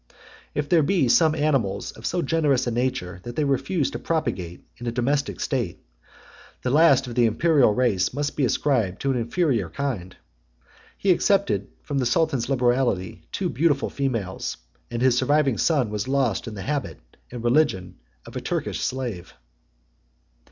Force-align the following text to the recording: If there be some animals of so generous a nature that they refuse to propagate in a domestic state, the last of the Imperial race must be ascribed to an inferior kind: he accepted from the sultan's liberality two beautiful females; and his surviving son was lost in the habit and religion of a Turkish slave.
If 0.55 0.67
there 0.67 0.81
be 0.81 1.07
some 1.09 1.35
animals 1.35 1.91
of 1.91 2.07
so 2.07 2.23
generous 2.23 2.65
a 2.65 2.71
nature 2.71 3.19
that 3.21 3.35
they 3.35 3.43
refuse 3.43 3.91
to 3.91 3.99
propagate 3.99 4.65
in 4.77 4.87
a 4.87 4.91
domestic 4.91 5.39
state, 5.39 5.79
the 6.63 6.71
last 6.71 7.05
of 7.05 7.13
the 7.13 7.27
Imperial 7.27 7.71
race 7.75 8.11
must 8.11 8.35
be 8.35 8.43
ascribed 8.43 8.99
to 9.01 9.11
an 9.11 9.17
inferior 9.17 9.69
kind: 9.69 10.15
he 10.97 11.11
accepted 11.11 11.67
from 11.83 11.99
the 11.99 12.07
sultan's 12.07 12.49
liberality 12.49 13.27
two 13.31 13.47
beautiful 13.49 13.91
females; 13.91 14.57
and 14.89 15.03
his 15.03 15.15
surviving 15.15 15.59
son 15.59 15.91
was 15.91 16.07
lost 16.07 16.47
in 16.47 16.55
the 16.55 16.63
habit 16.63 16.99
and 17.29 17.43
religion 17.43 17.99
of 18.25 18.35
a 18.35 18.41
Turkish 18.41 18.79
slave. 18.79 19.35